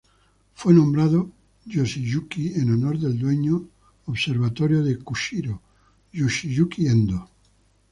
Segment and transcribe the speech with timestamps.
[0.55, 1.29] Fue nombrado
[1.67, 3.69] Yoshiyuki en honor al dueño
[4.07, 5.61] Observatorio de Kushiro,
[6.11, 7.29] Yoshiyuki Endo.